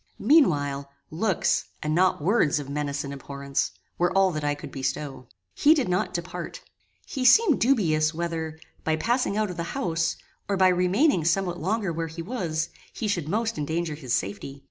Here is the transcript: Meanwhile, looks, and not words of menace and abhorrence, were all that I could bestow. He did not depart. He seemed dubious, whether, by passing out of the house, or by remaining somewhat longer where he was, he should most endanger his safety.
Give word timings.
Meanwhile, 0.17 0.89
looks, 1.11 1.65
and 1.83 1.93
not 1.93 2.23
words 2.23 2.57
of 2.57 2.67
menace 2.67 3.03
and 3.03 3.13
abhorrence, 3.13 3.69
were 3.99 4.11
all 4.17 4.31
that 4.31 4.43
I 4.43 4.55
could 4.55 4.71
bestow. 4.71 5.27
He 5.53 5.75
did 5.75 5.87
not 5.87 6.11
depart. 6.11 6.61
He 7.05 7.23
seemed 7.23 7.61
dubious, 7.61 8.11
whether, 8.11 8.57
by 8.83 8.95
passing 8.95 9.37
out 9.37 9.51
of 9.51 9.57
the 9.57 9.77
house, 9.77 10.15
or 10.49 10.57
by 10.57 10.69
remaining 10.69 11.23
somewhat 11.23 11.59
longer 11.61 11.93
where 11.93 12.07
he 12.07 12.23
was, 12.23 12.69
he 12.91 13.07
should 13.07 13.29
most 13.29 13.59
endanger 13.59 13.93
his 13.93 14.15
safety. 14.15 14.59